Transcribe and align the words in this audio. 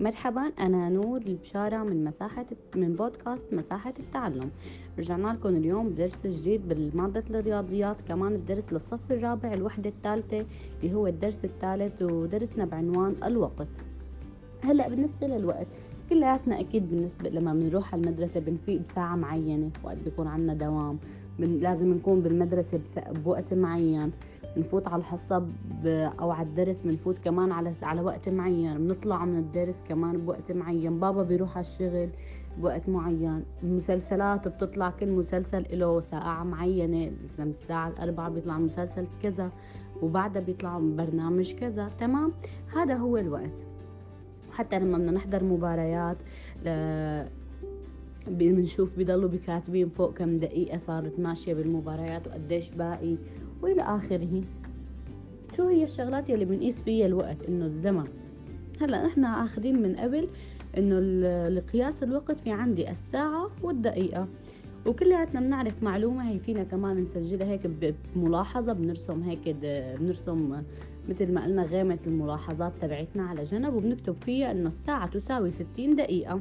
مرحبا 0.00 0.52
أنا 0.60 0.88
نور 0.88 1.20
البشارة 1.20 1.82
من 1.82 2.04
مساحة 2.04 2.46
من 2.76 2.96
بودكاست 2.96 3.42
مساحة 3.52 3.94
التعلم. 3.98 4.50
رجعنا 4.98 5.28
لكم 5.28 5.48
اليوم 5.48 5.88
بدرس 5.88 6.26
جديد 6.26 6.68
بالمادة 6.68 7.24
الرياضيات 7.30 7.96
كمان 8.08 8.34
الدرس 8.34 8.72
للصف 8.72 9.12
الرابع 9.12 9.52
الوحدة 9.54 9.90
الثالثة 9.90 10.46
اللي 10.82 10.94
هو 10.94 11.06
الدرس 11.06 11.44
الثالث 11.44 12.02
ودرسنا 12.02 12.64
بعنوان 12.64 13.14
الوقت. 13.24 13.68
هلأ 14.64 14.88
بالنسبة 14.88 15.26
للوقت 15.26 15.80
كلياتنا 16.10 16.60
أكيد 16.60 16.90
بالنسبة 16.90 17.30
لما 17.30 17.54
بنروح 17.54 17.94
على 17.94 18.02
المدرسة 18.02 18.40
بنفيق 18.40 18.80
بساعة 18.80 19.16
معينة 19.16 19.70
وقت 19.84 19.98
بيكون 20.04 20.26
عنا 20.26 20.54
دوام. 20.54 20.98
لازم 21.46 21.94
نكون 21.94 22.20
بالمدرسة 22.20 22.80
بوقت 23.24 23.54
معين 23.54 24.10
بنفوت 24.56 24.88
على 24.88 25.00
الحصة 25.00 25.46
أو 26.20 26.30
على 26.30 26.48
الدرس 26.48 26.82
بنفوت 26.82 27.18
كمان 27.18 27.52
على 27.52 27.72
على 27.82 28.00
وقت 28.00 28.28
معين 28.28 28.78
بنطلع 28.78 29.24
من 29.24 29.38
الدرس 29.38 29.82
كمان 29.88 30.18
بوقت 30.18 30.52
معين. 30.52 31.00
بابا 31.00 31.22
بيروح 31.22 31.56
على 31.56 31.66
الشغل 31.66 32.08
بوقت 32.58 32.88
معين. 32.88 33.44
المسلسلات 33.62 34.48
بتطلع 34.48 34.90
كل 34.90 35.08
مسلسل 35.08 35.64
له 35.72 36.00
ساعة 36.00 36.44
معينة 36.44 37.12
مثلا 37.24 37.50
الساعة 37.50 37.88
الأربعة 37.88 38.28
بيطلع 38.28 38.58
مسلسل 38.58 39.06
كذا 39.22 39.50
وبعدها 40.02 40.42
بيطلع 40.42 40.78
برنامج 40.78 41.52
كذا. 41.54 41.90
تمام؟ 42.00 42.32
هذا 42.76 42.94
هو 42.94 43.16
الوقت. 43.16 43.66
حتى 44.52 44.78
لما 44.78 44.98
بدنا 44.98 45.10
نحضر 45.10 45.44
مباريات 45.44 46.16
بنشوف 48.28 48.96
بيضلوا 48.96 49.28
بكاتبين 49.28 49.88
فوق 49.88 50.14
كم 50.14 50.38
دقيقة 50.38 50.78
صارت 50.78 51.18
ماشية 51.18 51.54
بالمباريات 51.54 52.26
وقديش 52.26 52.70
باقي. 52.70 53.16
وإلى 53.62 53.82
آخره. 53.82 54.42
شو 55.56 55.68
هي 55.68 55.84
الشغلات 55.84 56.30
يلي 56.30 56.44
بنقيس 56.44 56.82
فيها 56.82 57.06
الوقت؟ 57.06 57.36
إنه 57.48 57.64
الزمن. 57.64 58.04
هلأ 58.80 59.06
نحنا 59.06 59.44
آخذين 59.44 59.82
من 59.82 59.96
قبل 59.96 60.28
إنه 60.78 61.00
لقياس 61.48 62.02
الوقت 62.02 62.38
في 62.38 62.50
عندي 62.50 62.90
الساعة 62.90 63.50
والدقيقة. 63.62 64.28
وكلياتنا 64.86 65.40
بنعرف 65.40 65.82
معلومة 65.82 66.30
هي 66.30 66.38
فينا 66.38 66.64
كمان 66.64 66.96
نسجلها 66.96 67.46
هيك 67.46 67.66
بملاحظة 68.16 68.72
بنرسم 68.72 69.22
هيك 69.22 69.56
بنرسم 69.62 70.62
مثل 71.08 71.32
ما 71.32 71.44
قلنا 71.44 71.62
غامة 71.62 71.98
الملاحظات 72.06 72.72
تبعتنا 72.80 73.22
على 73.22 73.42
جنب 73.42 73.74
وبنكتب 73.74 74.14
فيها 74.14 74.50
إنه 74.50 74.68
الساعة 74.68 75.08
تساوي 75.08 75.50
ستين 75.50 75.96
دقيقة. 75.96 76.40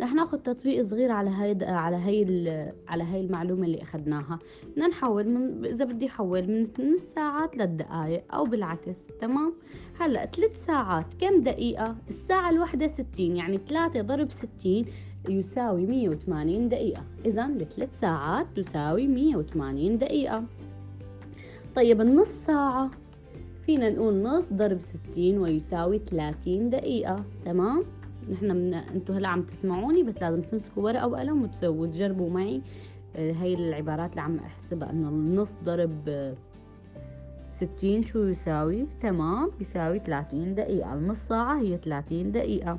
رح 0.00 0.14
ناخد 0.14 0.42
تطبيق 0.42 0.82
صغير 0.82 1.12
على 1.12 1.30
هاي 1.30 1.58
على 1.62 1.96
هاي 1.96 2.72
على 2.88 3.04
هاي 3.04 3.20
المعلومة 3.20 3.66
اللي 3.66 3.82
أخدناها. 3.82 4.38
بدنا 4.72 4.86
نحول 4.86 5.28
من 5.28 5.64
إذا 5.64 5.84
بدي 5.84 6.06
أحول 6.06 6.68
من 6.78 6.92
الساعات 6.92 7.56
للدقايق 7.56 8.34
أو 8.34 8.44
بالعكس 8.44 8.98
تمام؟ 9.20 9.54
هلأ 10.00 10.26
ثلاث 10.26 10.66
ساعات 10.66 11.14
كم 11.20 11.40
دقيقة؟ 11.42 11.96
الساعة 12.08 12.50
الواحدة 12.50 12.86
ستين 12.86 13.36
يعني 13.36 13.60
ثلاثة 13.68 14.02
ضرب 14.02 14.30
ستين 14.30 14.86
يساوي 15.28 15.86
مية 15.86 16.08
وثمانين 16.08 16.68
دقيقة. 16.68 17.04
إذا 17.26 17.46
الثلاث 17.46 18.00
ساعات 18.00 18.46
تساوي 18.56 19.06
مية 19.06 19.36
وثمانين 19.36 19.98
دقيقة. 19.98 20.44
طيب 21.74 22.00
النص 22.00 22.28
ساعة 22.28 22.90
فينا 23.66 23.90
نقول 23.90 24.22
نص 24.22 24.52
ضرب 24.52 24.80
ستين 24.80 25.38
ويساوي 25.38 25.98
ثلاثين 25.98 26.70
دقيقة 26.70 27.24
تمام؟ 27.44 27.84
نحن 28.32 28.56
من 28.56 28.74
أنتوا 28.74 29.14
هلا 29.14 29.28
عم 29.28 29.42
تسمعوني 29.42 30.02
بس 30.02 30.22
لازم 30.22 30.42
تمسكوا 30.42 30.82
ورقة 30.82 31.06
وقلم 31.06 31.42
وتسووا 31.42 31.86
تجربوا 31.86 32.30
معي 32.30 32.62
آه، 33.16 33.32
هاي 33.32 33.54
العبارات 33.54 34.10
اللي 34.10 34.20
عم 34.20 34.38
أحسبها 34.38 34.90
إنه 34.90 35.08
النص 35.08 35.58
ضرب 35.64 36.34
ستين 37.46 38.02
شو 38.02 38.24
يساوي؟ 38.24 38.86
تمام 39.02 39.50
يساوي 39.60 39.98
ثلاثين 39.98 40.54
دقيقة. 40.54 40.94
النص 40.94 41.18
ساعة 41.28 41.60
هي 41.60 41.78
ثلاثين 41.84 42.32
دقيقة. 42.32 42.78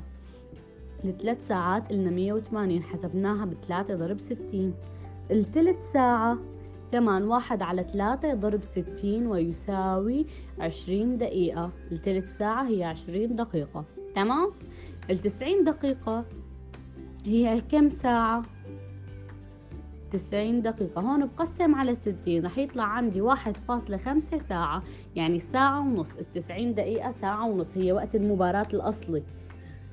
الثلاث 1.04 1.46
ساعات 1.46 1.88
قلنا 1.88 2.10
مية 2.10 2.32
وثمانين 2.32 2.82
حسبناها 2.82 3.44
بثلاثة 3.44 3.94
ضرب 3.94 4.20
ستين. 4.20 4.74
الثلث 5.30 5.92
ساعة 5.92 6.38
كمان 6.92 7.22
واحد 7.22 7.62
على 7.62 7.86
ثلاثة 7.92 8.34
ضرب 8.34 8.62
ستين 8.62 9.26
ويساوي 9.26 10.26
عشرين 10.58 11.18
دقيقة. 11.18 11.70
الثلث 11.92 12.36
ساعة 12.36 12.68
هي 12.68 12.84
عشرين 12.84 13.36
دقيقة. 13.36 13.84
تمام؟ 14.14 14.50
التسعين 15.10 15.64
دقيقة 15.64 16.24
هي 17.24 17.60
كم 17.60 17.90
ساعة؟ 17.90 18.42
تسعين 20.12 20.62
دقيقة. 20.62 21.00
هون 21.00 21.26
بقسم 21.26 21.74
على 21.74 21.94
ستين 21.94 22.46
رح 22.46 22.58
يطلع 22.58 22.84
عندي 22.84 23.20
واحد 23.20 23.56
فاصلة 23.56 23.96
خمسة 23.96 24.38
ساعة 24.38 24.82
يعني 25.16 25.38
ساعة 25.38 25.80
ونص. 25.80 26.16
التسعين 26.16 26.74
دقيقة 26.74 27.10
ساعة 27.20 27.48
ونص 27.48 27.76
هي 27.76 27.92
وقت 27.92 28.14
المباراة 28.14 28.66
الأصلي. 28.74 29.22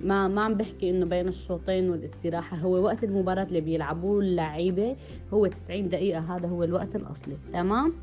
ما 0.01 0.27
ما 0.27 0.41
عم 0.41 0.53
بحكي 0.53 0.89
إنه 0.89 1.05
بين 1.05 1.27
الشوطين 1.27 1.89
والاستراحة 1.89 2.57
هو 2.57 2.83
وقت 2.83 3.03
المباراة 3.03 3.43
اللي 3.43 3.61
بيلعبوه 3.61 4.19
اللعيبة 4.19 4.95
هو 5.33 5.47
90 5.47 5.89
دقيقة 5.89 6.19
هذا 6.35 6.47
هو 6.47 6.63
الوقت 6.63 6.95
الأصلي. 6.95 7.37
تمام؟ 7.53 7.93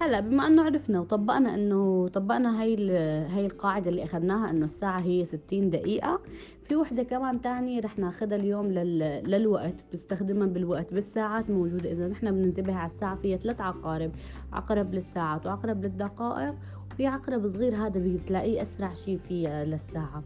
هلا 0.00 0.20
بما 0.20 0.46
إنه 0.46 0.62
عرفنا 0.62 1.00
وطبقنا 1.00 1.54
إنه 1.54 2.08
طبقنا 2.08 2.62
هاي 2.62 2.90
هاي 3.26 3.46
القاعدة 3.46 3.90
اللي 3.90 4.04
أخذناها 4.04 4.50
إنه 4.50 4.64
الساعة 4.64 5.00
هي 5.00 5.24
60 5.24 5.70
دقيقة. 5.70 6.20
في 6.62 6.76
وحدة 6.76 7.02
كمان 7.02 7.40
تانية 7.40 7.80
رح 7.80 7.98
ناخذها 7.98 8.36
اليوم 8.36 8.66
لل... 8.66 8.98
للوقت 9.30 9.74
بستخدمها 9.92 10.46
بالوقت 10.46 10.94
بالساعات 10.94 11.50
موجودة. 11.50 11.92
إذا 11.92 12.08
نحن 12.08 12.30
بننتبه 12.30 12.74
على 12.74 12.86
الساعة 12.86 13.16
فيها 13.16 13.36
ثلاث 13.36 13.60
عقارب 13.60 14.10
عقرب 14.52 14.94
للساعات 14.94 15.46
وعقرب 15.46 15.84
للدقائق 15.84 16.54
وفي 16.90 17.06
عقرب 17.06 17.48
صغير 17.48 17.74
هذا 17.74 18.00
بتلاقيه 18.00 18.62
أسرع 18.62 18.92
شيء 18.92 19.18
فيها 19.18 19.64
للساعة. 19.64 20.22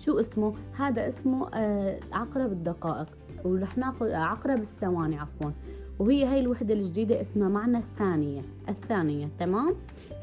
شو 0.00 0.20
اسمه؟ 0.20 0.54
هذا 0.78 1.08
اسمه 1.08 1.48
آه 1.54 2.00
عقرب 2.12 2.52
الدقائق. 2.52 3.08
ورح 3.44 3.78
ناخذ 3.78 4.12
عقرب 4.12 4.60
الثواني 4.60 5.18
عفوا. 5.18 5.50
وهي 6.00 6.24
هاي 6.24 6.40
الوحدة 6.40 6.74
الجديدة 6.74 7.20
اسمها 7.20 7.48
معنى 7.48 7.78
الثانية. 7.78 8.42
الثانية 8.68 9.28
تمام؟ 9.38 9.74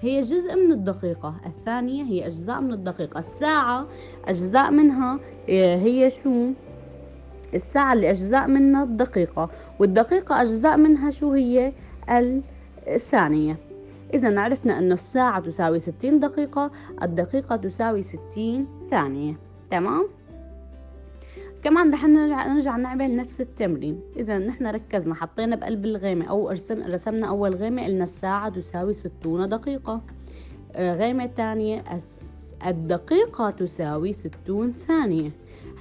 هي 0.01 0.21
جزء 0.21 0.55
من 0.55 0.71
الدقيقة. 0.71 1.35
الثانية 1.45 2.03
هي 2.03 2.27
أجزاء 2.27 2.61
من 2.61 2.73
الدقيقة. 2.73 3.19
الساعة 3.19 3.87
أجزاء 4.25 4.71
منها 4.71 5.19
آه، 5.49 5.77
هي 5.77 6.09
شو؟ 6.09 6.49
الساعة 7.53 7.93
اللي 7.93 8.09
أجزاء 8.09 8.47
منها 8.47 8.83
الدقيقة. 8.83 9.49
والدقيقة 9.79 10.41
أجزاء 10.41 10.77
منها 10.77 11.09
شو 11.09 11.31
هي؟ 11.31 11.73
الثانية. 12.87 13.57
إذا 14.13 14.39
عرفنا 14.39 14.79
أنه 14.79 14.93
الساعة 14.93 15.39
تساوي 15.39 15.79
ستين 15.79 16.19
دقيقة 16.19 16.71
الدقيقة 17.03 17.55
تساوي 17.55 18.03
ستين 18.03 18.67
ثانية. 18.89 19.35
تمام؟ 19.71 20.07
كمان 21.63 21.93
رح 21.93 22.05
نرجع 22.05 22.47
نرجع 22.47 22.77
نعمل 22.77 23.15
نفس 23.15 23.41
التمرين. 23.41 24.01
إذا 24.15 24.37
نحن 24.37 24.67
ركزنا 24.67 25.15
حطينا 25.15 25.55
بقلب 25.55 25.85
الغيمة 25.85 26.25
أو 26.25 26.49
رسم 26.49 26.83
رسمنا 26.83 27.27
أول 27.27 27.55
غيمة 27.55 27.83
قلنا 27.83 28.03
الساعة 28.03 28.49
تساوي 28.49 28.93
ستون 28.93 29.49
دقيقة. 29.49 30.01
آه، 30.75 30.93
غيمة 30.93 31.25
تانية 31.25 31.83
الدقيقة 32.67 33.49
تساوي 33.49 34.13
ستون 34.13 34.71
ثانية. 34.71 35.31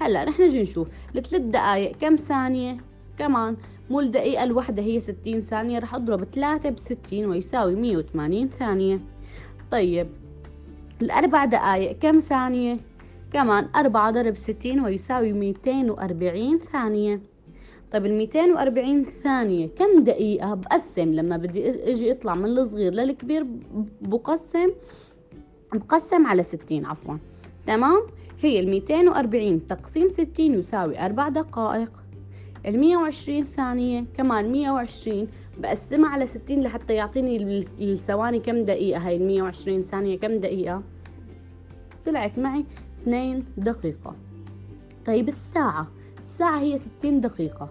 هلأ 0.01 0.25
رح 0.25 0.41
نجي 0.41 0.63
نشوف. 0.63 0.91
لثلاث 1.15 1.43
دقايق 1.43 1.97
كم 1.97 2.17
ثانية؟ 2.17 2.77
كمان 3.19 3.57
مو 3.91 4.01
الدقيقة 4.01 4.45
الوحدة 4.45 4.83
هي 4.83 5.01
ستين 5.01 5.41
ثانية. 5.41 5.79
رح 5.79 5.95
أضرب 5.95 6.25
ثلاثة 6.25 6.71
بستين 6.71 7.27
ويساوي 7.27 7.75
مية 7.75 7.97
وثمانين 7.97 8.49
ثانية. 8.49 9.01
طيب 9.71 10.09
الأربع 11.03 11.45
دقايق 11.45 11.99
كم 11.99 12.19
ثانية؟ 12.19 12.79
كمان 13.37 13.69
أربعة 13.77 14.11
ضرب 14.11 14.35
ستين 14.35 14.81
ويساوي 14.81 15.33
ميتين 15.33 15.91
وأربعين 15.91 16.59
ثانية. 16.59 17.21
طيب 17.93 18.07
الميتين 18.07 18.53
وأربعين 18.53 19.05
ثانية 19.05 19.69
كم 19.69 20.05
دقيقة 20.05 20.55
بقسم؟ 20.55 21.13
لما 21.13 21.37
بدي 21.37 21.91
إجي 21.91 22.13
أطلع 22.13 22.35
من 22.35 22.45
الصغير 22.45 22.93
للكبير 22.93 23.47
بقسم 24.01 24.71
بقسم 25.73 26.27
على 26.27 26.43
ستين 26.43 26.85
عفوا. 26.85 27.17
تمام؟ 27.67 28.03
هي 28.43 28.61
الميتين 28.61 29.09
وأربعين 29.09 29.67
تقسيم 29.67 30.09
ستين 30.09 30.55
يساوي 30.55 31.01
أربع 31.01 31.29
دقائق. 31.29 31.91
المية 32.67 32.97
وعشرين 32.97 33.45
ثانية 33.45 34.05
كمان 34.17 34.53
مية 34.53 34.71
وعشرين 34.71 35.29
بقسمها 35.59 36.09
على 36.09 36.27
ستين 36.27 36.63
لحتى 36.63 36.95
يعطيني 36.95 37.67
الثواني 37.81 38.41
كم 38.41 38.61
دقيقة؟ 38.61 39.09
هاي 39.09 39.17
المية 39.17 39.43
وعشرين 39.43 39.83
ثانية 39.83 40.19
كم 40.19 40.37
دقيقة؟ 40.37 40.83
طلعت 42.07 42.39
معي 42.39 42.65
2 43.07 43.45
دقيقة. 43.57 44.15
طيب 45.07 45.29
الساعة 45.29 45.87
الساعة 46.21 46.61
هي 46.61 46.77
60 46.77 47.21
دقيقة. 47.21 47.69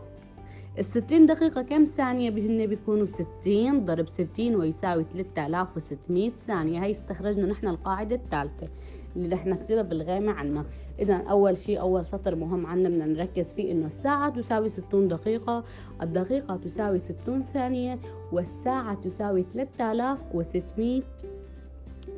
الستين 0.79 1.25
دقيقة 1.25 1.61
كم 1.61 1.83
ثانية 1.85 2.29
بهن 2.29 2.65
بيكونوا 2.65 3.05
ستين 3.05 3.85
ضرب 3.85 4.07
ستين 4.07 4.55
ويساوي 4.55 5.03
3600 5.03 6.29
ثانية؟ 6.29 6.83
هاي 6.83 6.91
استخرجنا 6.91 7.45
نحن 7.45 7.67
القاعدة 7.67 8.15
الثالثة 8.15 8.67
اللي 9.15 9.35
رح 9.35 9.45
نكتبها 9.45 9.81
بالغامة 9.81 10.31
عنا 10.31 10.65
إذا 10.99 11.15
أول 11.15 11.57
شيء 11.57 11.79
أول 11.79 12.05
سطر 12.05 12.35
مهم 12.35 12.65
عنا 12.65 12.89
بدنا 12.89 13.05
نركز 13.05 13.53
فيه 13.53 13.71
إنه 13.71 13.85
الساعة 13.85 14.29
تساوي 14.29 14.69
60 14.69 15.07
دقيقة 15.07 15.63
الدقيقة 16.01 16.55
تساوي 16.57 16.99
60 16.99 17.43
ثانية 17.53 17.99
والساعة 18.31 18.93
تساوي 18.95 19.45
3600 19.53 21.01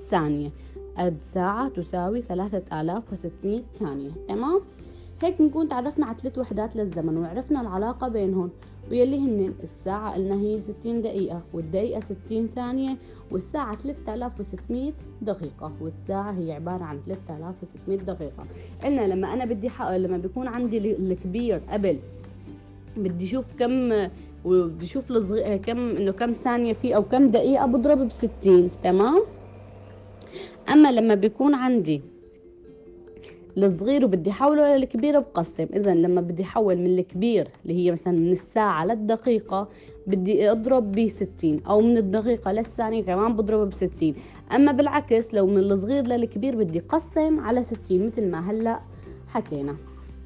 ثانية. 0.10 0.50
قد 0.98 1.18
ساعة 1.22 1.70
تساوي 1.70 2.22
ثلاثة 2.22 2.82
آلاف 2.82 3.04
وستمية 3.14 3.64
ثانية. 3.76 4.12
تمام؟ 4.28 4.60
هيك 5.22 5.42
بنكون 5.42 5.70
تعرفنا 5.70 6.06
على 6.06 6.18
ثلاث 6.22 6.38
وحدات 6.38 6.76
للزمن 6.76 7.18
وعرفنا 7.18 7.62
العلاقة 7.62 8.08
بينهم 8.08 8.50
ويلي 8.92 9.20
هن 9.20 9.54
الساعة 9.64 10.14
قلنا 10.14 10.36
هي 10.36 10.60
ستين 10.62 11.02
دقيقة 11.02 11.42
والدقيقة 11.54 12.00
ستين 12.00 12.48
ثانية 12.48 12.98
والساعة 13.32 13.76
3600 13.76 14.94
دقيقة 15.22 15.72
والساعة 15.82 16.32
هي 16.32 16.52
عبارة 16.52 16.84
عن 16.84 17.00
3600 17.06 17.98
دقيقة. 17.98 18.46
قلنا 18.84 19.08
لما 19.08 19.34
أنا 19.34 19.46
بدي 19.46 19.70
حق... 19.70 19.98
لما 19.98 20.18
بيكون 20.18 20.48
عندي 20.48 20.78
الكبير 20.78 21.62
قبل 21.70 22.00
بدي 22.98 23.26
أشوف 23.26 23.46
كم 23.60 24.10
الصغير 24.46 25.58
كم 25.58 25.78
إنه 25.78 26.12
كم 26.12 26.32
ثانية 26.32 26.74
فيه 26.74 26.96
أو 26.96 27.04
كم 27.04 27.28
دقيقة 27.28 27.66
بضرب 27.66 27.98
ب 27.98 28.10
60 28.10 28.70
تمام؟ 28.84 29.22
أما 30.74 30.92
لما 30.92 31.16
بيكون 31.16 31.54
عندي 31.54 32.02
الصغير 33.58 34.06
وبدي 34.06 34.30
أحوله 34.30 34.78
للكبير 34.78 35.20
بقسم. 35.20 35.68
اذا 35.74 35.94
لما 35.96 36.22
بدي 36.22 36.44
أحول 36.44 36.78
من 36.78 37.00
الكبير 37.00 37.48
اللي 37.66 37.74
هي 37.74 37.92
مثلا 37.92 38.14
من 38.14 38.32
الساعة 38.32 38.86
للدقيقة 38.86 39.68
بدي 40.08 40.52
أضرب 40.52 40.92
ب 40.92 41.08
60 41.08 41.60
أو 41.70 41.82
من 41.82 41.98
الدقيقة 41.98 42.52
للثانية 42.52 43.04
كمان 43.04 43.36
بضرب 43.36 43.70
ب 43.70 43.74
60 43.74 44.14
أما 44.52 44.72
بالعكس 44.72 45.34
لو 45.34 45.48
من 45.48 45.58
الصغير 45.58 46.08
للكبير 46.08 46.56
بدي 46.56 46.80
اقسم 46.80 47.40
على 47.40 47.64
60 47.64 48.06
مثل 48.06 48.32
ما 48.32 48.52
هلأ 48.52 48.80
حكينا. 49.28 49.76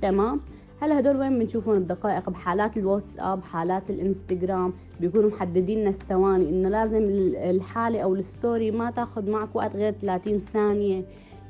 تمام؟ 0.02 0.42
هلا 0.82 1.00
هدول 1.00 1.18
وين 1.18 1.40
بنشوفهم؟ 1.40 1.78
الدقائق 1.78 2.30
بحالات 2.30 2.78
الواتساب 2.78 3.44
حالات 3.44 3.90
الانستغرام. 3.90 4.74
بيكونوا 5.00 5.30
محددين 5.30 5.80
لنا 5.80 5.90
الثواني. 5.90 6.50
إنه 6.50 6.70
لازم 6.70 7.08
الحالة 7.36 8.00
أو 8.00 8.16
الستوري 8.16 8.72
ما 8.72 8.92
تاخذ 8.92 9.32
معك 9.32 9.56
وقت 9.56 9.76
غير 9.76 9.94
30 9.94 10.40
ثانية. 10.40 11.04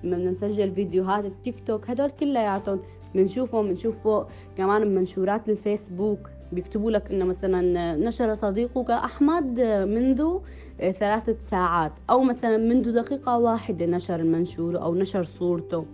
لما 0.04 0.18
بدنا 0.18 0.32
نسجل 0.32 0.72
فيديوهات 0.72 1.26
التيك 1.26 1.56
توك 1.68 1.90
هدول 1.90 2.10
كلياتهم. 2.10 2.80
بنشوفهم 3.16 3.68
بنشوفه 3.68 4.28
كمان 4.58 4.84
بمنشورات 4.84 5.50
الفيسبوك. 5.50 6.20
بيكتبوا 6.52 6.92
لك 6.92 7.12
إنه 7.12 7.26
مثلا 7.26 7.96
نشر 7.96 8.34
صديقك 8.34 8.92
أحمد 8.92 9.60
منذ 9.88 10.38
ثلاثة 10.80 11.36
ساعات. 11.40 11.92
أو 12.10 12.24
مثلا 12.24 12.58
منذ 12.58 12.92
دقيقة 12.92 13.38
واحدة 13.38 13.86
نشر 13.86 14.20
المنشور 14.20 14.82
أو 14.82 14.96
نشر 14.96 15.24
صورته. 15.24 15.86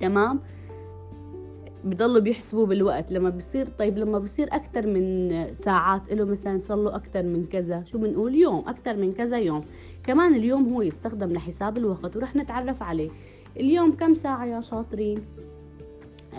تمام؟ 0.00 0.40
بضلوا 1.84 2.20
بيحسبوا 2.20 2.66
بالوقت. 2.66 3.12
لما 3.12 3.30
بصير 3.30 3.68
طيب 3.78 3.98
لما 3.98 4.18
بصير 4.18 4.48
أكثر 4.52 4.86
من 4.86 5.54
ساعات 5.54 6.12
له 6.12 6.24
مثلا 6.24 6.60
صار 6.60 6.76
له 6.76 6.96
أكثر 6.96 7.22
من 7.22 7.46
كذا. 7.46 7.84
شو 7.84 7.98
بنقول؟ 7.98 8.34
يوم 8.34 8.64
أكثر 8.68 8.96
من 8.96 9.12
كذا 9.12 9.38
يوم. 9.38 9.62
كمان 10.06 10.34
اليوم 10.34 10.72
هو 10.72 10.82
يستخدم 10.82 11.32
لحساب 11.32 11.78
الوقت 11.78 12.16
ورح 12.16 12.36
نتعرف 12.36 12.82
عليه. 12.82 13.10
اليوم 13.56 13.92
كم 13.92 14.14
ساعة 14.14 14.44
يا 14.44 14.60
شاطرين؟ 14.60 15.18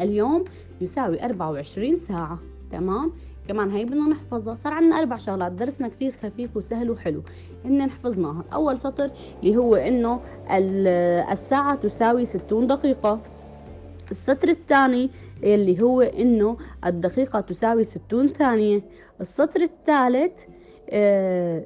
اليوم 0.01 0.43
يساوي 0.81 1.25
24 1.25 1.95
ساعة. 1.95 2.39
تمام؟ 2.71 3.11
كمان 3.47 3.71
هي 3.71 3.85
بدنا 3.85 4.09
نحفظها. 4.09 4.55
صار 4.55 4.73
عندنا 4.73 4.99
أربع 4.99 5.17
شغلات. 5.17 5.51
درسنا 5.51 5.87
كتير 5.87 6.11
خفيف 6.11 6.57
وسهل 6.57 6.91
وحلو. 6.91 7.21
ان 7.65 7.89
حفظناها 7.89 8.43
أول 8.53 8.79
سطر 8.79 9.11
اللي 9.43 9.57
هو 9.57 9.75
إنه 9.75 10.19
الساعة 11.31 11.75
تساوي 11.75 12.25
60 12.25 12.67
دقيقة. 12.67 13.19
السطر 14.11 14.49
الثاني 14.49 15.09
اللي 15.43 15.81
هو 15.81 16.01
إنه 16.01 16.57
الدقيقة 16.85 17.39
تساوي 17.39 17.83
60 17.83 18.27
ثانية. 18.27 18.81
السطر 19.21 19.61
الثالث 19.61 20.43
آه 20.89 21.63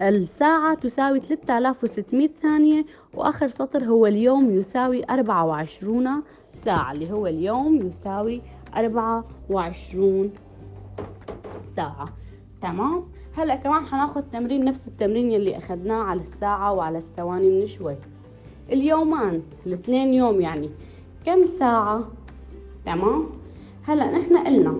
الساعة 0.00 0.74
تساوي 0.74 1.20
3600 1.20 2.28
ثانية 2.42 2.84
وآخر 3.14 3.48
سطر 3.48 3.84
هو 3.84 4.06
اليوم 4.06 4.50
يساوي 4.50 5.04
24 5.04 6.22
ساعة 6.54 6.92
اللي 6.92 7.12
هو 7.12 7.26
اليوم 7.26 7.86
يساوي 7.86 8.42
24 8.76 10.30
ساعة. 11.76 12.08
تمام؟ 12.62 13.04
هلأ 13.36 13.56
كمان 13.56 13.86
حناخد 13.86 14.28
تمرين 14.30 14.64
نفس 14.64 14.88
التمرين 14.88 15.30
يلي 15.32 15.56
أخذناه 15.56 16.02
على 16.02 16.20
الساعة 16.20 16.72
وعلى 16.72 16.98
الثواني 16.98 17.50
من 17.50 17.66
شوي. 17.66 17.96
اليومان 18.72 19.42
الاثنين 19.66 20.14
يوم 20.14 20.40
يعني. 20.40 20.70
كم 21.26 21.46
ساعة؟ 21.46 22.08
تمام؟ 22.86 23.26
هلا 23.84 24.18
نحن 24.18 24.36
قلنا 24.36 24.74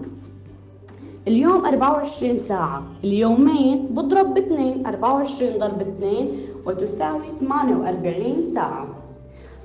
اليوم 1.29 1.64
24 1.64 2.38
ساعة 2.38 2.82
اليومين 3.05 3.87
بضرب 3.91 4.35
باثنين 4.35 4.87
24 4.87 5.58
ضرب 5.58 5.81
2 5.81 6.29
وتساوي 6.67 7.25
48 7.41 8.47
ساعة. 8.55 8.88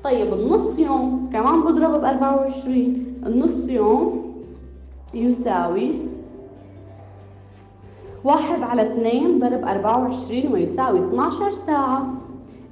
طيب 0.03 0.33
النص 0.33 0.79
يوم 0.79 1.29
كمان 1.33 1.61
بضرب 1.61 2.01
ب 2.01 2.03
24 2.03 3.05
النص 3.25 3.69
يوم 3.69 4.33
يساوي 5.13 5.91
واحد 8.23 8.63
على 8.63 8.91
اثنين 8.91 9.39
ضرب 9.39 9.63
أربعة 9.65 9.99
وعشرين 10.03 10.51
ويساوي 10.51 10.99
12 10.99 11.51
ساعة. 11.51 12.07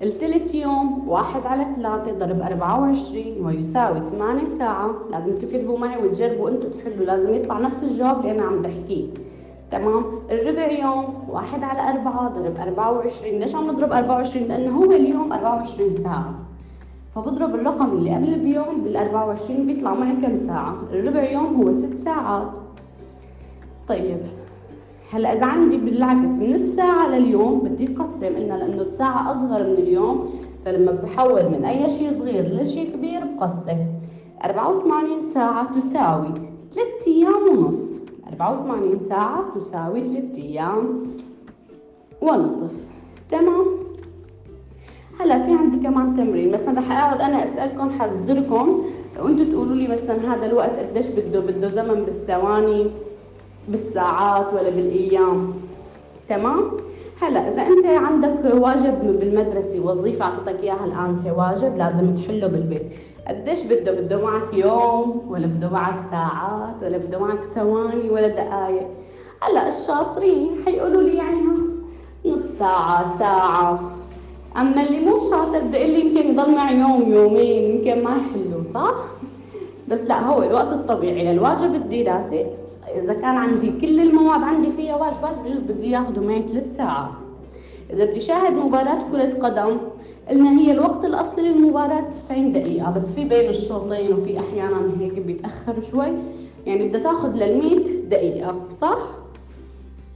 الثلث 0.01 0.55
يوم 0.55 1.09
واحد 1.09 1.45
على 1.45 1.65
ثلاثة 1.75 2.11
ضرب 2.11 2.41
أربعة 2.41 2.81
وعشرين 2.81 3.45
ويساوي 3.45 3.99
ثمانية 3.99 4.45
ساعة. 4.45 4.89
لازم 5.11 5.35
تكتبوا 5.35 5.79
معي 5.79 6.03
وتجربوا 6.03 6.49
أنتوا 6.49 6.69
تحلوا 6.69 7.05
لازم 7.05 7.33
يطلع 7.33 7.59
نفس 7.59 7.83
الجواب 7.83 8.19
اللي 8.19 8.31
أنا 8.31 8.43
عم 8.43 8.61
بحكيه. 8.61 9.07
تمام؟ 9.71 10.05
الربع 10.31 10.71
يوم 10.71 11.13
واحد 11.29 11.63
على 11.63 11.97
أربعة 11.97 12.29
ضرب 12.29 12.57
أربعة 12.57 12.91
وعشرين. 12.91 13.39
ليش 13.39 13.55
عم 13.55 13.67
نضرب 13.67 13.91
أربعة 13.91 14.15
وعشرين؟ 14.15 14.47
لأنه 14.47 14.77
هو 14.77 14.91
اليوم 14.91 15.33
أربعة 15.33 15.55
وعشرين 15.55 15.97
ساعة. 15.97 16.33
فبضرب 17.15 17.55
الرقم 17.55 17.91
اللي 17.91 18.15
قبل 18.15 18.39
بيوم 18.39 18.81
بال 18.83 18.97
24 18.97 19.67
بيطلع 19.67 19.93
معي 19.93 20.15
كم 20.15 20.35
ساعة؟ 20.35 20.75
الربع 20.91 21.31
يوم 21.31 21.61
هو 21.61 21.71
ست 21.71 21.93
ساعات. 21.93 22.51
طيب 23.87 24.17
هلا 25.13 25.33
اذا 25.33 25.45
عندي 25.45 25.77
بالعكس 25.77 26.29
من 26.29 26.53
الساعة 26.53 27.07
لليوم 27.09 27.59
بدي 27.59 27.95
اقسم 27.95 28.35
قلنا 28.35 28.53
لأنه 28.53 28.81
الساعة 28.81 29.31
أصغر 29.31 29.63
من 29.63 29.73
اليوم 29.73 30.29
فلما 30.65 30.91
بحول 30.91 31.49
من 31.49 31.65
أي 31.65 31.89
شيء 31.89 32.13
صغير 32.13 32.61
لشيء 32.61 32.93
كبير 32.93 33.21
بقسم. 33.25 33.77
84 34.45 35.21
ساعة 35.21 35.79
تساوي 35.79 36.33
3 36.71 37.07
أيام 37.07 37.57
ونص. 37.57 38.01
84 38.27 38.99
ساعة 38.99 39.43
تساوي 39.55 40.07
3 40.07 40.43
أيام 40.43 41.03
ونصف 42.21 42.73
تمام؟ 43.29 43.65
هلا 45.19 45.43
في 45.43 45.51
عندي 45.53 45.77
كمان 45.77 46.13
تمرين 46.13 46.51
مثلا 46.51 46.79
رح 46.79 46.91
أقعد 46.91 47.21
أنا 47.21 47.43
أسألكم 47.43 47.89
حذركم 47.89 48.81
لو 49.17 49.27
أنتم 49.27 49.51
تقولوا 49.51 49.75
لي 49.75 49.87
مثلا 49.87 50.33
هذا 50.33 50.45
الوقت 50.45 50.79
قديش 50.79 51.07
بده 51.07 51.39
بده 51.39 51.67
زمن 51.67 52.03
بالثواني. 52.03 52.91
بالساعات 53.67 54.53
ولا 54.53 54.69
بالأيام. 54.69 55.53
تمام؟ 56.29 56.71
هلا 57.21 57.47
إذا 57.47 57.61
أنت 57.61 57.85
عندك 57.85 58.53
واجب 58.53 59.19
بالمدرسة 59.19 59.79
وظيفه 59.79 60.25
أعطتك 60.25 60.59
إياها 60.63 60.85
الانسه 60.85 61.33
واجب 61.37 61.77
لازم 61.77 62.13
تحله 62.13 62.47
بالبيت. 62.47 62.83
قديش 63.27 63.63
بده؟ 63.63 63.91
بده 63.91 64.23
معك 64.23 64.53
يوم 64.53 65.21
ولا 65.29 65.47
بده 65.47 65.69
معك 65.69 65.99
ساعات 66.11 66.75
ولا 66.83 66.97
بده 66.97 67.19
معك 67.19 67.43
ثواني 67.43 68.09
ولا 68.09 68.27
دقائق 68.27 68.87
هلا 69.41 69.67
الشاطرين 69.67 70.49
حيقولوا 70.65 71.01
لي 71.01 71.15
يعني 71.15 71.37
نص 72.25 72.39
ساعة 72.59 73.19
ساعة. 73.19 73.79
أما 74.57 74.83
اللي 74.83 75.05
مو 75.05 75.19
شاطر 75.29 75.59
بده 75.59 75.85
لي 75.85 75.99
يمكن 76.01 76.29
يضل 76.29 76.55
معي 76.55 76.79
يوم 76.79 77.11
يومين 77.13 77.75
يمكن 77.75 78.03
ما 78.03 78.09
يحلوا 78.09 78.63
صح؟ 78.73 78.95
بس 79.87 80.01
لا 80.01 80.21
هو 80.21 80.43
الوقت 80.43 80.71
الطبيعي. 80.71 81.33
للواجب 81.33 81.75
الدراسي 81.75 82.45
إذا 82.87 83.13
كان 83.13 83.37
عندي 83.37 83.71
كل 83.81 83.99
المواد 83.99 84.41
عندي 84.41 84.69
فيها 84.69 84.95
واجبات 84.95 85.39
بجوز 85.39 85.59
بدي 85.59 85.91
ياخذوا 85.91 86.27
معي 86.27 86.43
ثلاث 86.47 86.77
ساعات 86.77 87.11
إذا 87.93 88.05
بدي 88.05 88.19
شاهد 88.19 88.53
مباراة 88.53 89.11
كرة 89.11 89.47
قدم 89.47 89.77
قلنا 90.29 90.59
هي 90.59 90.71
الوقت 90.71 91.05
الأصلي 91.05 91.49
للمباراة 91.49 92.01
90 92.11 92.51
دقيقة 92.51 92.91
بس 92.91 93.11
في 93.11 93.25
بين 93.25 93.49
الشوطين 93.49 94.13
وفي 94.13 94.39
أحيانا 94.39 94.91
هيك 94.99 95.19
بيتأخر 95.19 95.81
شوي 95.81 96.07
يعني 96.65 96.87
بدها 96.87 97.03
تاخذ 97.03 97.29
لل 97.29 97.57
100 97.59 97.77
دقيقة 98.09 98.61
صح؟ 98.81 98.97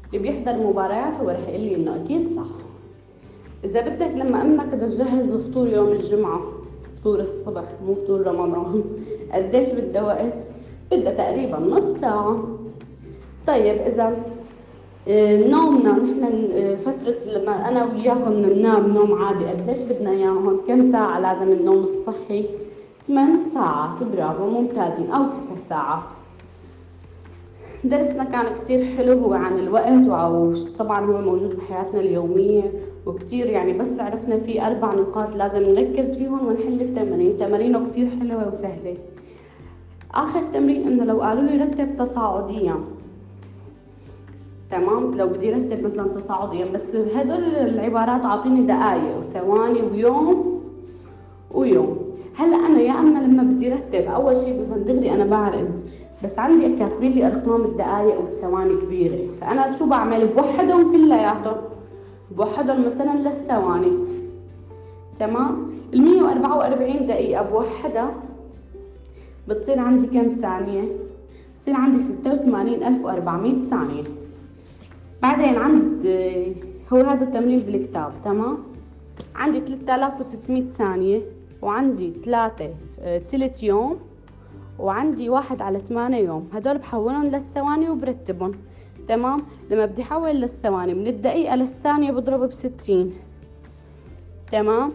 اللي 0.08 0.20
بيحضر 0.20 0.52
المباريات 0.52 1.14
هو 1.22 1.30
رح 1.30 1.48
يقول 1.48 1.62
لي 1.62 1.76
إنه 1.76 1.96
أكيد 1.96 2.30
صح 2.30 2.48
إذا 3.64 3.82
بدك 3.82 4.12
لما 4.16 4.42
أمك 4.42 4.66
بدها 4.66 4.90
تجهز 4.90 5.30
الفطور 5.30 5.68
يوم 5.68 5.88
الجمعة 5.92 6.42
فطور 6.98 7.20
الصبح 7.20 7.64
مو 7.88 7.96
فطور 7.96 8.28
رمضان 8.28 8.84
قديش 9.34 9.70
بدها 9.70 10.02
وقت؟ 10.02 10.34
بدها 10.92 11.14
تقريبا 11.14 11.60
نص 11.60 11.84
ساعة 11.84 12.57
طيب 13.48 13.77
إذا 13.82 14.18
آه، 15.08 15.48
نومنا 15.48 15.92
نحن 15.92 16.50
آه، 16.54 16.75
فترة 16.75 17.16
لما 17.25 17.70
أنا 17.70 17.86
وياكم 17.86 18.32
ننام 18.32 18.88
نوم 18.94 19.13
عادي 19.24 19.46
قديش 19.46 19.82
بدنا 19.89 20.12
إياهم؟ 20.12 20.60
كم 20.68 20.92
ساعة 20.92 21.20
لازم 21.20 21.51
النوم 21.51 21.84
الصحي؟ 21.84 22.46
8 23.04 23.44
ساعات 23.44 24.04
برافو 24.04 24.50
ممتازين. 24.50 25.12
أو 25.12 25.30
9 25.30 25.39
ساعات. 25.70 26.04
درسنا 27.84 28.24
كان 28.24 28.56
كتير 28.56 28.86
حلو 28.98 29.20
هو 29.20 29.34
عن 29.34 29.60
الوقت 29.60 30.08
وطبعا 30.08 31.06
هو 31.06 31.22
موجود 31.22 31.58
بحياتنا 31.58 32.00
اليومية 32.00 32.72
وكتير 33.06 33.46
يعني 33.46 33.74
بس 33.74 34.00
عرفنا 34.00 34.38
فيه 34.38 34.68
أربع 34.68 34.94
نقاط 34.94 35.36
لازم 35.36 35.62
نركز 35.62 36.16
فيهم 36.16 36.48
ونحل 36.48 36.82
التمارين 36.82 37.38
تمارينه 37.38 37.89
كتير 37.89 38.10
حلوة 38.20 38.48
وسهلة. 38.48 38.98
آخر 40.13 40.42
تمرين 40.54 40.88
إنه 40.88 41.04
لو 41.04 41.22
قالوا 41.22 41.44
لي 41.44 41.63
رتب 41.63 41.98
تصاعديا. 42.00 42.75
تمام؟ 44.72 45.14
لو 45.16 45.28
بدي 45.28 45.52
رتب 45.52 45.84
مثلا 45.84 46.08
تصاعديا 46.08 46.66
بس 46.66 46.96
هدول 46.96 47.44
العبارات 47.44 48.26
أعطيني 48.26 48.62
دقائق 48.62 49.18
وثواني 49.18 49.82
ويوم 49.82 50.62
ويوم. 51.52 51.98
هلأ 52.36 52.56
أنا 52.56 52.80
يا 52.80 53.00
أما 53.00 53.20
لما 53.20 53.44
بدي 53.44 53.70
رتب 53.74 54.06
أول 54.06 54.36
شيء 54.36 54.60
مثلا 54.60 54.78
دغري 54.78 55.12
أنا 55.14 55.26
بعرف 55.26 55.68
بس 56.24 56.40
عندي 56.40 56.78
كاتبين 56.78 57.12
لي 57.12 57.28
أرقام 57.28 57.66
الدقائق 57.66 58.20
والثواني 58.20 58.82
كبيرة. 58.82 59.32
فأنا 59.42 59.78
شو 59.78 59.86
بعمل؟ 59.86 60.28
بوحدهم 60.28 60.92
كلياتهم 60.92 61.58
بوحدهم 62.38 62.86
مثلا 62.86 63.18
للثواني. 63.18 63.92
تمام؟ 65.20 65.68
ال 65.94 66.02
144 66.02 67.08
دقيقة 67.08 67.42
بوحدها 67.44 68.14
بتصير 69.48 69.80
عندي 69.80 70.08
كم 70.08 70.30
ثانية؟ 70.30 70.84
بتصير 71.58 71.76
عندي 71.76 72.00
86400 72.00 73.60
ثانية. 73.60 74.04
بعدين 75.22 75.58
عند 75.58 76.08
هو 76.94 76.98
هذا 76.98 77.24
التمرين 77.24 77.60
بالكتاب 77.60 78.12
تمام؟ 78.26 78.58
عندي 79.36 79.60
3600 79.60 80.70
ثانية 80.70 81.22
وعندي 81.62 82.14
ثلاثة 82.26 82.70
ثلث 83.28 83.64
يوم 83.64 84.00
وعندي 84.80 85.30
واحد 85.30 85.62
على 85.62 85.80
ثمانية 85.80 86.18
يوم. 86.18 86.50
هدول 86.54 86.78
بحولهم 86.78 87.26
للثواني 87.26 87.90
وبرتبهم 87.90 88.52
تمام؟ 89.08 89.40
لما 89.72 89.86
بدي 89.86 90.02
أحول 90.02 90.32
للثواني 90.32 90.94
من 90.94 91.08
الدقيقة 91.08 91.56
للثانية 91.56 92.12
بضرب 92.12 92.40
بستين 92.40 93.14
تمام؟ 94.52 94.92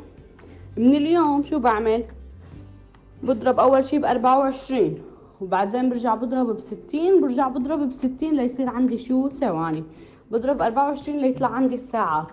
من 0.77 0.95
اليوم 0.95 1.43
شو 1.45 1.59
بعمل؟ 1.59 2.05
بضرب 3.23 3.61
أول 3.61 3.87
شي 3.87 3.99
بأربعة 3.99 4.39
وعشرين 4.39 4.99
وبعدين 5.41 5.89
برجع 5.91 6.15
بضرب 6.15 6.47
بستين 6.47 7.21
برجع 7.21 7.49
بضرب 7.49 7.89
بستين 7.89 8.35
ليصير 8.35 8.69
عندي 8.69 8.99
شو؟ 8.99 9.29
ثواني. 9.29 9.85
بضرب 10.33 10.63
أربعة 10.63 10.89
وعشرين 10.89 11.19
ليطلع 11.21 11.49
عندي 11.49 11.75
الساعات 11.75 12.27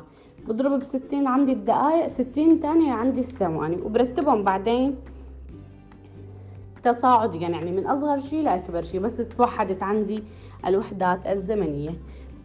بضرب 0.48 0.80
بستين 0.80 1.28
عندي 1.28 1.52
الدقايق 1.52 2.08
ستين 2.08 2.60
تانية 2.60 2.94
عندي 2.94 3.20
الثواني 3.20 3.82
وبرتبهم 3.82 4.44
بعدين 4.44 4.96
تصاعديا 6.84 7.48
يعني 7.50 7.72
من 7.72 7.88
أصغر 7.88 8.18
شيء 8.18 8.44
لأكبر 8.44 8.82
شيء 8.82 9.00
بس 9.00 9.18
توحدت 9.18 9.84
عندي 9.84 10.24
الوحدات 10.68 11.28
الزمنية. 11.28 11.92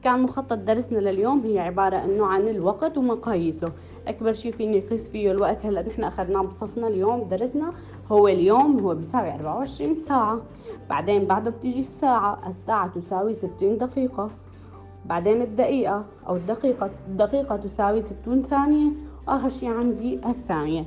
كان 0.04 0.22
مخطط 0.22 0.52
درسنا 0.58 0.98
لليوم 0.98 1.40
هي 1.40 1.58
عبارة 1.58 1.96
إنه 1.96 2.26
عن 2.26 2.48
الوقت 2.48 2.98
ومقاييسه. 2.98 3.72
أكبر 4.06 4.32
شيء 4.32 4.52
فيني 4.52 4.80
قيس 4.80 5.08
فيه 5.08 5.30
الوقت 5.30 5.66
هلأ 5.66 5.88
نحن 5.88 6.04
أخذناه 6.04 6.42
بصفنا 6.42 6.88
اليوم 6.88 7.28
درسنا. 7.28 7.72
هو 8.12 8.28
اليوم 8.28 8.78
هو 8.78 8.94
بيساوي 8.94 9.34
24 9.34 9.94
ساعة. 9.94 10.40
بعدين 10.90 11.24
بعده 11.24 11.50
بتيجي 11.50 11.80
الساعة. 11.80 12.48
الساعة 12.48 12.88
تساوي 12.88 13.32
60 13.32 13.78
دقيقة. 13.78 14.30
بعدين 15.06 15.42
الدقيقة 15.42 16.04
أو 16.28 16.36
الدقيقة 16.36 16.90
الدقيقة 17.08 17.56
تساوي 17.56 18.00
60 18.00 18.42
ثانية 18.42 18.90
وآخر 19.28 19.48
شي 19.48 19.66
عندي 19.66 20.20
الثانية. 20.26 20.84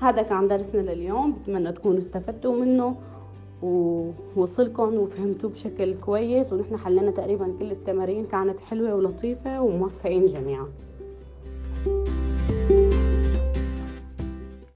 هذا 0.00 0.22
كان 0.22 0.48
درسنا 0.48 0.80
لليوم 0.80 1.32
بتمنى 1.32 1.72
تكونوا 1.72 1.98
استفدتوا 1.98 2.54
منه 2.54 2.96
ووصلكم 3.62 4.94
وفهمتوه 4.94 5.50
بشكل 5.50 5.94
كويس 5.94 6.52
ونحن 6.52 6.76
حلينا 6.76 7.10
تقريبا 7.10 7.54
كل 7.58 7.70
التمارين 7.70 8.24
كانت 8.26 8.60
حلوة 8.60 8.94
ولطيفة 8.94 9.62
وموفقين 9.62 10.26
جميعا. 10.26 10.66